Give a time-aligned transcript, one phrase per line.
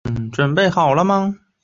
[0.03, 1.39] 中国人民解放军上将。